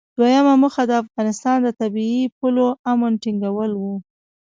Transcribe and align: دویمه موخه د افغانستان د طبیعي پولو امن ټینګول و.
دویمه 0.17 0.53
موخه 0.61 0.83
د 0.87 0.91
افغانستان 1.03 1.57
د 1.63 1.67
طبیعي 1.81 2.23
پولو 2.37 2.67
امن 2.91 3.13
ټینګول 3.23 3.71
و. 3.77 3.83